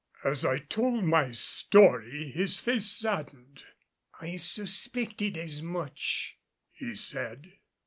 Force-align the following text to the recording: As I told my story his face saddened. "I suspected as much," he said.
As 0.23 0.43
I 0.43 0.57
told 0.57 1.03
my 1.03 1.31
story 1.31 2.31
his 2.31 2.59
face 2.59 2.87
saddened. 2.87 3.61
"I 4.19 4.37
suspected 4.37 5.37
as 5.37 5.61
much," 5.61 6.39
he 6.71 6.95
said. 6.95 7.51